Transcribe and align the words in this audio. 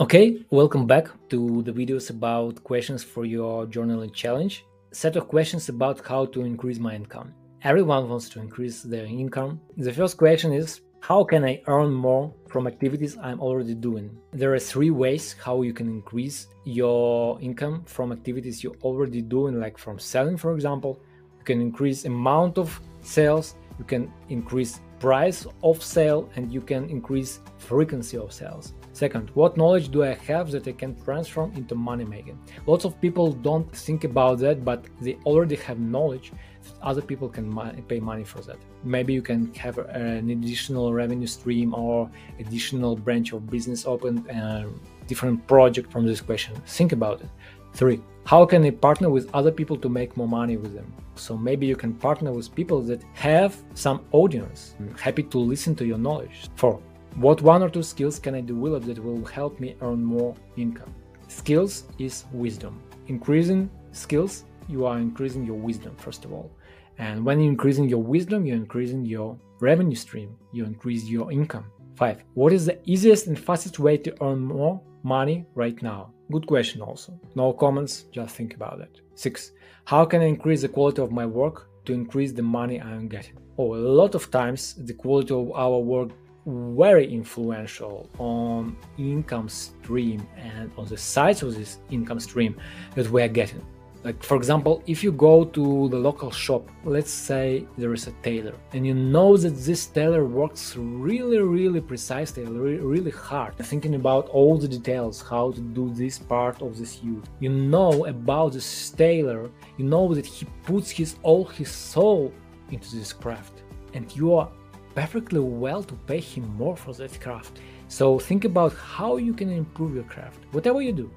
Okay, 0.00 0.44
welcome 0.50 0.88
back 0.88 1.06
to 1.28 1.62
the 1.62 1.70
videos 1.70 2.10
about 2.10 2.64
questions 2.64 3.04
for 3.04 3.24
your 3.24 3.64
journaling 3.64 4.12
challenge. 4.12 4.64
Set 4.90 5.14
of 5.14 5.28
questions 5.28 5.68
about 5.68 6.04
how 6.04 6.26
to 6.26 6.40
increase 6.40 6.80
my 6.80 6.96
income. 6.96 7.32
Everyone 7.62 8.08
wants 8.08 8.28
to 8.30 8.40
increase 8.40 8.82
their 8.82 9.04
income. 9.04 9.60
The 9.76 9.92
first 9.92 10.16
question 10.16 10.52
is 10.52 10.80
how 10.98 11.22
can 11.22 11.44
I 11.44 11.62
earn 11.68 11.92
more 11.92 12.34
from 12.48 12.66
activities 12.66 13.16
I'm 13.22 13.40
already 13.40 13.76
doing? 13.76 14.10
There 14.32 14.52
are 14.52 14.58
three 14.58 14.90
ways 14.90 15.36
how 15.40 15.62
you 15.62 15.72
can 15.72 15.86
increase 15.86 16.48
your 16.64 17.40
income 17.40 17.84
from 17.84 18.10
activities 18.10 18.64
you're 18.64 18.82
already 18.82 19.22
doing, 19.22 19.60
like 19.60 19.78
from 19.78 20.00
selling, 20.00 20.36
for 20.36 20.56
example. 20.56 21.00
You 21.38 21.44
can 21.44 21.60
increase 21.60 22.04
amount 22.04 22.58
of 22.58 22.80
sales, 23.02 23.54
you 23.78 23.84
can 23.84 24.12
increase 24.28 24.80
price 24.98 25.46
of 25.62 25.84
sale, 25.84 26.28
and 26.34 26.52
you 26.52 26.62
can 26.62 26.90
increase 26.90 27.38
frequency 27.58 28.16
of 28.16 28.32
sales. 28.32 28.74
Second, 28.94 29.30
what 29.34 29.56
knowledge 29.56 29.88
do 29.88 30.04
I 30.04 30.14
have 30.14 30.52
that 30.52 30.68
I 30.68 30.72
can 30.72 30.94
transform 31.04 31.52
into 31.56 31.74
money 31.74 32.04
making? 32.04 32.38
Lots 32.64 32.84
of 32.84 33.00
people 33.00 33.32
don't 33.32 33.68
think 33.74 34.04
about 34.04 34.38
that, 34.38 34.64
but 34.64 34.84
they 35.00 35.14
already 35.26 35.56
have 35.56 35.80
knowledge 35.80 36.30
that 36.62 36.74
other 36.80 37.02
people 37.02 37.28
can 37.28 37.46
pay 37.88 37.98
money 37.98 38.22
for 38.22 38.40
that. 38.42 38.56
Maybe 38.84 39.12
you 39.12 39.20
can 39.20 39.52
have 39.54 39.78
an 39.78 40.30
additional 40.30 40.92
revenue 40.92 41.26
stream 41.26 41.74
or 41.74 42.08
additional 42.38 42.94
branch 42.94 43.32
of 43.32 43.50
business 43.50 43.84
opened, 43.84 44.28
a 44.30 44.36
uh, 44.36 44.64
different 45.08 45.44
project 45.48 45.90
from 45.90 46.06
this 46.06 46.20
question. 46.20 46.54
Think 46.64 46.92
about 46.92 47.20
it. 47.20 47.28
Three, 47.72 48.00
how 48.26 48.46
can 48.46 48.64
I 48.64 48.70
partner 48.70 49.10
with 49.10 49.28
other 49.34 49.50
people 49.50 49.76
to 49.78 49.88
make 49.88 50.16
more 50.16 50.28
money 50.28 50.56
with 50.56 50.72
them? 50.72 50.86
So 51.16 51.36
maybe 51.36 51.66
you 51.66 51.74
can 51.74 51.94
partner 51.94 52.30
with 52.30 52.54
people 52.54 52.80
that 52.82 53.02
have 53.14 53.56
some 53.74 54.04
audience, 54.12 54.76
mm, 54.80 54.96
happy 55.00 55.24
to 55.24 55.38
listen 55.38 55.74
to 55.76 55.84
your 55.84 55.98
knowledge. 55.98 56.48
Four, 56.54 56.80
what 57.16 57.42
one 57.42 57.62
or 57.62 57.68
two 57.68 57.82
skills 57.82 58.18
can 58.18 58.34
I 58.34 58.40
develop 58.40 58.84
that 58.84 58.98
will 58.98 59.24
help 59.24 59.60
me 59.60 59.76
earn 59.80 60.02
more 60.02 60.34
income? 60.56 60.92
Skills 61.28 61.84
is 61.98 62.24
wisdom. 62.32 62.82
Increasing 63.06 63.70
skills, 63.92 64.44
you 64.68 64.84
are 64.86 64.98
increasing 64.98 65.44
your 65.44 65.56
wisdom, 65.56 65.94
first 65.96 66.24
of 66.24 66.32
all. 66.32 66.50
And 66.98 67.24
when 67.24 67.40
you're 67.40 67.50
increasing 67.50 67.88
your 67.88 68.02
wisdom, 68.02 68.44
you're 68.46 68.56
increasing 68.56 69.04
your 69.04 69.38
revenue 69.60 69.94
stream, 69.94 70.36
you 70.52 70.64
increase 70.64 71.04
your 71.04 71.30
income. 71.30 71.66
Five, 71.94 72.24
what 72.34 72.52
is 72.52 72.66
the 72.66 72.78
easiest 72.84 73.28
and 73.28 73.38
fastest 73.38 73.78
way 73.78 73.96
to 73.98 74.22
earn 74.22 74.40
more 74.40 74.80
money 75.04 75.46
right 75.54 75.80
now? 75.82 76.10
Good 76.32 76.46
question, 76.46 76.80
also. 76.82 77.18
No 77.36 77.52
comments, 77.52 78.06
just 78.10 78.34
think 78.34 78.54
about 78.54 78.80
it. 78.80 79.00
Six, 79.14 79.52
how 79.84 80.04
can 80.04 80.20
I 80.20 80.24
increase 80.24 80.62
the 80.62 80.68
quality 80.68 81.02
of 81.02 81.12
my 81.12 81.26
work 81.26 81.68
to 81.84 81.92
increase 81.92 82.32
the 82.32 82.42
money 82.42 82.80
I 82.80 82.90
am 82.90 83.06
getting? 83.06 83.38
Oh, 83.56 83.74
a 83.74 83.76
lot 83.76 84.16
of 84.16 84.30
times 84.32 84.74
the 84.74 84.94
quality 84.94 85.34
of 85.34 85.52
our 85.52 85.78
work 85.78 86.10
very 86.46 87.10
influential 87.10 88.08
on 88.18 88.76
income 88.98 89.48
stream 89.48 90.26
and 90.36 90.70
on 90.76 90.86
the 90.86 90.96
size 90.96 91.42
of 91.42 91.54
this 91.54 91.78
income 91.90 92.20
stream 92.20 92.56
that 92.94 93.08
we 93.10 93.22
are 93.22 93.28
getting. 93.28 93.64
Like 94.04 94.22
for 94.22 94.36
example 94.36 94.82
if 94.86 95.02
you 95.02 95.12
go 95.12 95.46
to 95.46 95.88
the 95.88 95.96
local 95.96 96.30
shop 96.30 96.68
let's 96.84 97.10
say 97.10 97.66
there 97.78 97.94
is 97.94 98.06
a 98.06 98.12
tailor 98.22 98.54
and 98.74 98.86
you 98.86 98.92
know 98.92 99.34
that 99.38 99.56
this 99.68 99.86
tailor 99.86 100.26
works 100.26 100.76
really 100.76 101.38
really 101.38 101.80
precisely 101.80 102.44
really 102.44 103.10
hard 103.10 103.56
thinking 103.56 103.94
about 103.94 104.28
all 104.28 104.58
the 104.58 104.68
details 104.68 105.22
how 105.22 105.52
to 105.52 105.60
do 105.60 105.88
this 105.94 106.18
part 106.18 106.60
of 106.60 106.76
this 106.76 107.00
suit 107.00 107.24
you 107.40 107.48
know 107.48 108.04
about 108.04 108.52
this 108.52 108.90
tailor 108.90 109.50
you 109.78 109.86
know 109.86 110.14
that 110.14 110.26
he 110.26 110.44
puts 110.64 110.90
his 110.90 111.16
all 111.22 111.46
his 111.46 111.70
soul 111.70 112.30
into 112.70 112.96
this 112.96 113.10
craft 113.10 113.62
and 113.94 114.14
you 114.14 114.34
are 114.34 114.50
perfectly 114.94 115.40
well 115.40 115.82
to 115.82 115.94
pay 116.06 116.20
him 116.20 116.44
more 116.56 116.76
for 116.76 116.92
that 116.94 117.20
craft. 117.20 117.58
So 117.88 118.18
think 118.18 118.44
about 118.44 118.72
how 118.74 119.16
you 119.16 119.34
can 119.34 119.50
improve 119.50 119.94
your 119.94 120.04
craft. 120.04 120.40
Whatever 120.52 120.80
you 120.82 120.92
do, 120.92 121.10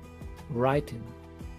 writing, 0.49 1.03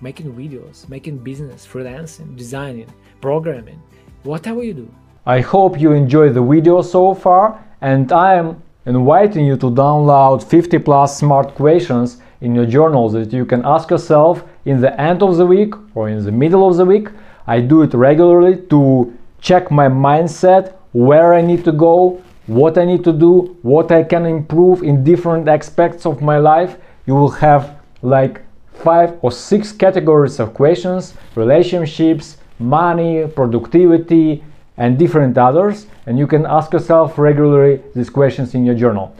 making 0.00 0.32
videos, 0.34 0.88
making 0.88 1.18
business, 1.18 1.66
freelancing, 1.66 2.36
designing, 2.36 2.92
programming, 3.20 3.80
whatever 4.22 4.62
you 4.62 4.74
do. 4.74 4.94
I 5.26 5.40
hope 5.40 5.80
you 5.80 5.92
enjoyed 5.92 6.34
the 6.34 6.42
video 6.42 6.82
so 6.82 7.14
far 7.14 7.64
and 7.80 8.10
I 8.12 8.34
am 8.34 8.62
inviting 8.86 9.44
you 9.44 9.56
to 9.56 9.66
download 9.66 10.42
50 10.42 10.78
plus 10.78 11.18
smart 11.18 11.54
questions 11.54 12.18
in 12.40 12.54
your 12.54 12.66
journal 12.66 13.08
that 13.10 13.32
you 13.32 13.44
can 13.44 13.64
ask 13.64 13.90
yourself 13.90 14.44
in 14.64 14.80
the 14.80 14.98
end 15.00 15.22
of 15.22 15.36
the 15.36 15.46
week 15.46 15.74
or 15.94 16.08
in 16.08 16.24
the 16.24 16.32
middle 16.32 16.66
of 16.68 16.76
the 16.76 16.84
week. 16.84 17.08
I 17.46 17.60
do 17.60 17.82
it 17.82 17.94
regularly 17.94 18.62
to 18.70 19.16
check 19.40 19.70
my 19.70 19.88
mindset 19.88 20.77
where 20.92 21.34
I 21.34 21.40
need 21.40 21.64
to 21.64 21.72
go, 21.72 22.22
what 22.46 22.78
I 22.78 22.84
need 22.84 23.04
to 23.04 23.12
do, 23.12 23.56
what 23.62 23.92
I 23.92 24.02
can 24.02 24.26
improve 24.26 24.82
in 24.82 25.04
different 25.04 25.48
aspects 25.48 26.06
of 26.06 26.22
my 26.22 26.38
life. 26.38 26.76
You 27.06 27.14
will 27.14 27.30
have 27.30 27.78
like 28.02 28.42
five 28.72 29.18
or 29.22 29.32
six 29.32 29.72
categories 29.72 30.40
of 30.40 30.54
questions 30.54 31.14
relationships, 31.34 32.38
money, 32.58 33.26
productivity, 33.26 34.42
and 34.76 34.98
different 34.98 35.36
others. 35.36 35.86
And 36.06 36.18
you 36.18 36.26
can 36.26 36.46
ask 36.46 36.72
yourself 36.72 37.18
regularly 37.18 37.82
these 37.94 38.10
questions 38.10 38.54
in 38.54 38.64
your 38.64 38.74
journal. 38.74 39.14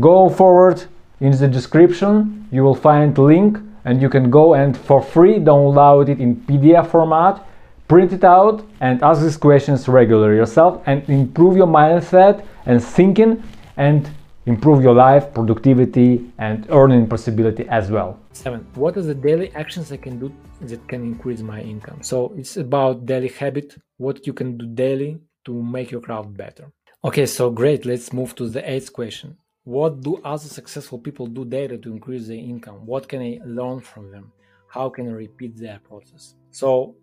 Go 0.00 0.28
forward 0.28 0.84
in 1.20 1.32
the 1.36 1.48
description, 1.48 2.46
you 2.52 2.62
will 2.62 2.74
find 2.74 3.16
link 3.18 3.58
and 3.84 4.02
you 4.02 4.08
can 4.08 4.30
go 4.30 4.54
and 4.54 4.76
for 4.76 5.02
free 5.02 5.36
download 5.38 6.08
it 6.08 6.20
in 6.20 6.36
PDF 6.36 6.90
format 6.90 7.44
print 7.88 8.12
it 8.12 8.22
out 8.22 8.62
and 8.80 9.02
ask 9.02 9.22
these 9.22 9.38
questions 9.38 9.88
regularly 9.88 10.36
yourself 10.36 10.82
and 10.86 11.08
improve 11.08 11.56
your 11.56 11.66
mindset 11.66 12.44
and 12.66 12.84
thinking 12.84 13.42
and 13.78 14.10
improve 14.44 14.82
your 14.82 14.94
life 14.94 15.32
productivity 15.32 16.30
and 16.38 16.66
earning 16.70 17.06
possibility 17.06 17.66
as 17.68 17.90
well. 17.90 18.20
Seven 18.32 18.60
what 18.74 18.96
are 18.98 19.02
the 19.02 19.14
daily 19.14 19.48
actions 19.54 19.90
i 19.90 19.96
can 19.96 20.18
do 20.18 20.32
that 20.60 20.86
can 20.86 21.02
increase 21.02 21.40
my 21.40 21.60
income? 21.62 22.02
So 22.02 22.34
it's 22.36 22.56
about 22.58 23.06
daily 23.06 23.28
habit 23.28 23.76
what 23.96 24.26
you 24.26 24.34
can 24.34 24.58
do 24.58 24.66
daily 24.66 25.18
to 25.46 25.52
make 25.62 25.90
your 25.90 26.02
craft 26.02 26.36
better. 26.36 26.70
Okay 27.02 27.26
so 27.26 27.50
great 27.50 27.86
let's 27.86 28.12
move 28.12 28.34
to 28.36 28.48
the 28.50 28.62
eighth 28.70 28.92
question. 28.92 29.38
What 29.64 30.02
do 30.02 30.20
other 30.24 30.50
successful 30.58 30.98
people 30.98 31.26
do 31.26 31.44
daily 31.44 31.78
to 31.78 31.90
increase 31.90 32.26
their 32.28 32.42
income? 32.52 32.84
What 32.84 33.08
can 33.08 33.20
i 33.22 33.38
learn 33.46 33.80
from 33.80 34.10
them? 34.10 34.32
How 34.68 34.90
can 34.90 35.08
i 35.08 35.12
repeat 35.12 35.56
their 35.56 35.78
process? 35.88 36.34
So 36.50 36.96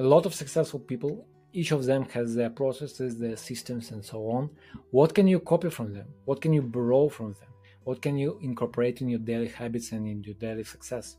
a 0.00 0.02
lot 0.02 0.24
of 0.24 0.34
successful 0.34 0.80
people 0.80 1.26
each 1.52 1.72
of 1.72 1.84
them 1.84 2.04
has 2.14 2.34
their 2.34 2.48
processes 2.48 3.18
their 3.18 3.36
systems 3.36 3.90
and 3.90 4.02
so 4.02 4.18
on. 4.30 4.48
What 4.92 5.14
can 5.14 5.26
you 5.28 5.40
copy 5.40 5.68
from 5.68 5.92
them? 5.92 6.06
What 6.24 6.40
can 6.40 6.52
you 6.54 6.62
borrow 6.62 7.08
from 7.08 7.34
them? 7.40 7.50
What 7.84 8.00
can 8.00 8.16
you 8.16 8.38
incorporate 8.40 9.02
in 9.02 9.08
your 9.10 9.18
daily 9.18 9.48
habits 9.48 9.92
and 9.92 10.06
in 10.06 10.22
your 10.22 10.36
daily 10.36 10.64
success? 10.64 11.16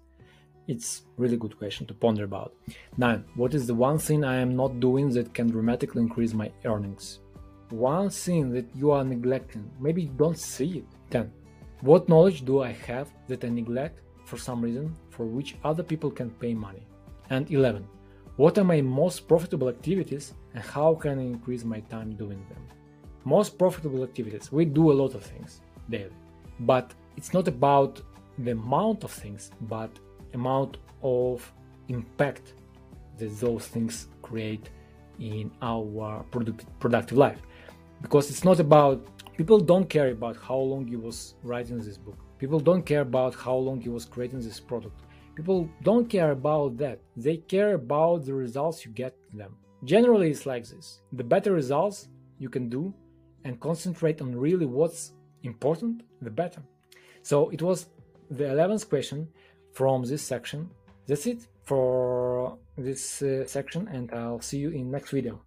It's 0.68 1.04
really 1.18 1.38
good 1.38 1.58
question 1.60 1.86
to 1.88 1.94
ponder 1.94 2.24
about. 2.24 2.56
Nine 2.98 3.24
what 3.36 3.54
is 3.54 3.68
the 3.68 3.76
one 3.76 4.00
thing 4.00 4.24
i 4.24 4.38
am 4.38 4.56
not 4.56 4.80
doing 4.80 5.10
that 5.10 5.34
can 5.36 5.48
dramatically 5.48 6.02
increase 6.02 6.34
my 6.34 6.52
earnings? 6.66 7.20
One 7.70 8.10
thing 8.10 8.52
that 8.54 8.68
you 8.74 8.90
are 8.90 9.04
neglecting 9.04 9.70
maybe 9.80 10.02
you 10.04 10.14
don't 10.24 10.40
see 10.40 10.80
it 10.80 10.86
10 11.12 11.32
what 11.82 12.10
knowledge 12.10 12.46
do 12.46 12.62
i 12.62 12.72
have 12.90 13.08
that 13.28 13.44
i 13.46 13.50
neglect 13.50 14.02
for 14.26 14.38
some 14.38 14.62
reason 14.62 14.96
for 15.10 15.26
which 15.26 15.56
other 15.64 15.84
people 15.84 16.10
can 16.10 16.32
pay 16.32 16.54
money? 16.56 16.88
And 17.30 17.50
11 17.52 17.88
what 18.42 18.58
are 18.58 18.64
my 18.64 18.82
most 18.82 19.28
profitable 19.28 19.70
activities 19.70 20.34
and 20.56 20.64
how 20.64 20.96
can 20.96 21.20
I 21.20 21.22
increase 21.22 21.64
my 21.64 21.80
time 21.96 22.16
doing 22.16 22.44
them? 22.50 22.64
Most 23.24 23.56
profitable 23.56 24.02
activities. 24.02 24.52
We 24.52 24.66
do 24.66 24.92
a 24.92 24.96
lot 25.02 25.14
of 25.14 25.22
things 25.22 25.62
daily, 25.92 26.18
but 26.62 26.92
it's 27.18 27.36
not 27.36 27.48
about 27.48 28.02
the 28.40 28.54
amount 28.54 29.04
of 29.04 29.12
things, 29.12 29.52
but 29.74 29.92
amount 30.34 30.78
of 31.04 31.54
impact 31.88 32.54
that 33.20 33.32
those 33.40 33.68
things 33.68 34.08
create 34.24 34.72
in 35.20 35.52
our 35.62 36.24
product, 36.32 36.66
productive 36.80 37.20
life. 37.20 37.42
Because 38.02 38.32
it's 38.32 38.44
not 38.44 38.60
about 38.60 39.06
people 39.38 39.60
don't 39.60 39.88
care 39.88 40.10
about 40.10 40.36
how 40.36 40.58
long 40.58 40.88
you 40.88 40.98
was 40.98 41.36
writing 41.44 41.78
this 41.78 42.00
book. 42.00 42.18
People 42.40 42.60
don't 42.60 42.88
care 42.88 43.02
about 43.02 43.36
how 43.36 43.56
long 43.56 43.84
you 43.84 43.92
was 43.92 44.06
creating 44.06 44.42
this 44.42 44.60
product 44.60 45.00
People 45.36 45.70
don't 45.84 46.10
care 46.10 46.32
about 46.32 46.78
that. 46.78 47.00
They 47.16 47.38
care 47.38 47.74
about 47.76 48.26
the 48.26 48.34
results 48.34 48.86
you 48.86 48.92
get 48.92 49.16
them. 49.34 49.56
Generally, 49.84 50.32
it's 50.32 50.46
like 50.46 50.68
this. 50.68 51.02
The 51.14 51.24
better 51.24 51.54
results 51.54 52.10
you 52.38 52.50
can 52.50 52.70
do 52.70 52.94
and 53.44 53.60
concentrate 53.60 54.22
on 54.22 54.36
really 54.36 54.66
what's 54.66 55.14
important, 55.44 56.04
the 56.22 56.30
better. 56.30 56.62
So 57.24 57.50
it 57.50 57.62
was 57.62 57.88
the 58.30 58.46
11th 58.46 58.90
question 58.90 59.28
from 59.74 60.04
this 60.04 60.22
section. 60.22 60.70
That's 61.08 61.26
it 61.26 61.48
for 61.64 62.58
this 62.78 63.22
uh, 63.22 63.46
section 63.46 63.88
and 63.88 64.12
I'll 64.14 64.42
see 64.42 64.58
you 64.58 64.70
in 64.70 64.92
next 64.92 65.12
video. 65.12 65.42